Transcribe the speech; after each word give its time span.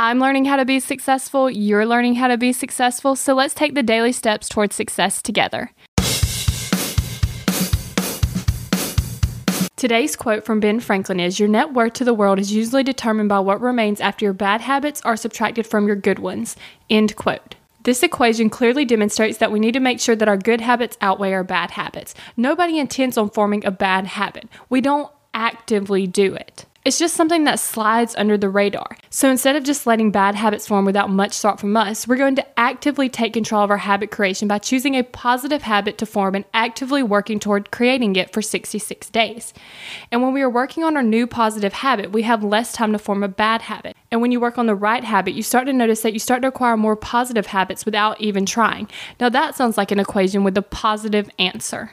I'm 0.00 0.20
learning 0.20 0.44
how 0.44 0.54
to 0.54 0.64
be 0.64 0.78
successful, 0.78 1.50
you're 1.50 1.84
learning 1.84 2.14
how 2.14 2.28
to 2.28 2.38
be 2.38 2.52
successful, 2.52 3.16
so 3.16 3.34
let's 3.34 3.52
take 3.52 3.74
the 3.74 3.82
daily 3.82 4.12
steps 4.12 4.48
towards 4.48 4.76
success 4.76 5.20
together. 5.20 5.72
Today's 9.74 10.14
quote 10.14 10.44
from 10.44 10.60
Ben 10.60 10.78
Franklin 10.78 11.18
is 11.18 11.40
Your 11.40 11.48
net 11.48 11.72
worth 11.72 11.94
to 11.94 12.04
the 12.04 12.14
world 12.14 12.38
is 12.38 12.52
usually 12.52 12.84
determined 12.84 13.28
by 13.28 13.40
what 13.40 13.60
remains 13.60 14.00
after 14.00 14.24
your 14.24 14.34
bad 14.34 14.60
habits 14.60 15.02
are 15.02 15.16
subtracted 15.16 15.66
from 15.66 15.88
your 15.88 15.96
good 15.96 16.20
ones. 16.20 16.54
End 16.88 17.16
quote. 17.16 17.56
This 17.82 18.04
equation 18.04 18.50
clearly 18.50 18.84
demonstrates 18.84 19.38
that 19.38 19.50
we 19.50 19.58
need 19.58 19.74
to 19.74 19.80
make 19.80 19.98
sure 19.98 20.14
that 20.14 20.28
our 20.28 20.36
good 20.36 20.60
habits 20.60 20.96
outweigh 21.00 21.32
our 21.32 21.42
bad 21.42 21.72
habits. 21.72 22.14
Nobody 22.36 22.78
intends 22.78 23.18
on 23.18 23.30
forming 23.30 23.64
a 23.64 23.72
bad 23.72 24.06
habit. 24.06 24.48
We 24.68 24.80
don't 24.80 25.10
actively 25.34 26.06
do 26.06 26.34
it. 26.36 26.66
It's 26.88 26.98
just 26.98 27.16
something 27.16 27.44
that 27.44 27.60
slides 27.60 28.14
under 28.16 28.38
the 28.38 28.48
radar. 28.48 28.96
So 29.10 29.30
instead 29.30 29.56
of 29.56 29.62
just 29.62 29.86
letting 29.86 30.10
bad 30.10 30.34
habits 30.34 30.66
form 30.66 30.86
without 30.86 31.10
much 31.10 31.36
thought 31.36 31.60
from 31.60 31.76
us, 31.76 32.08
we're 32.08 32.16
going 32.16 32.36
to 32.36 32.58
actively 32.58 33.10
take 33.10 33.34
control 33.34 33.62
of 33.62 33.70
our 33.70 33.76
habit 33.76 34.10
creation 34.10 34.48
by 34.48 34.58
choosing 34.58 34.94
a 34.94 35.02
positive 35.02 35.60
habit 35.60 35.98
to 35.98 36.06
form 36.06 36.34
and 36.34 36.46
actively 36.54 37.02
working 37.02 37.38
toward 37.38 37.70
creating 37.70 38.16
it 38.16 38.32
for 38.32 38.40
66 38.40 39.10
days. 39.10 39.52
And 40.10 40.22
when 40.22 40.32
we 40.32 40.40
are 40.40 40.48
working 40.48 40.82
on 40.82 40.96
our 40.96 41.02
new 41.02 41.26
positive 41.26 41.74
habit, 41.74 42.10
we 42.10 42.22
have 42.22 42.42
less 42.42 42.72
time 42.72 42.92
to 42.92 42.98
form 42.98 43.22
a 43.22 43.28
bad 43.28 43.60
habit. 43.60 43.94
And 44.10 44.22
when 44.22 44.32
you 44.32 44.40
work 44.40 44.56
on 44.56 44.64
the 44.64 44.74
right 44.74 45.04
habit, 45.04 45.34
you 45.34 45.42
start 45.42 45.66
to 45.66 45.74
notice 45.74 46.00
that 46.00 46.14
you 46.14 46.18
start 46.18 46.40
to 46.40 46.48
acquire 46.48 46.78
more 46.78 46.96
positive 46.96 47.48
habits 47.48 47.84
without 47.84 48.18
even 48.18 48.46
trying. 48.46 48.88
Now, 49.20 49.28
that 49.28 49.54
sounds 49.54 49.76
like 49.76 49.90
an 49.90 50.00
equation 50.00 50.42
with 50.42 50.56
a 50.56 50.62
positive 50.62 51.28
answer. 51.38 51.92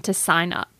to 0.00 0.14
sign 0.14 0.52
up. 0.52 0.73